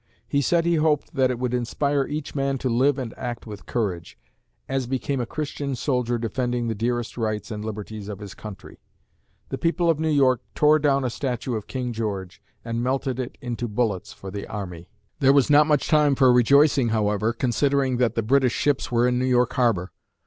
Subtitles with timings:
[0.27, 3.67] He said he hoped that it would inspire each man to live and act with
[3.67, 4.17] courage,
[4.67, 8.79] "as became a Christian soldier defending the dearest rights and liberties of his country."
[9.49, 13.37] The people of New York tore down a statue of King George and melted it
[13.41, 14.87] into bullets for the army.
[14.87, 18.15] [Illustration: The British fleet arrived] There was not much time for rejoicing, however, considering that
[18.15, 19.91] the British ships were in New York harbor.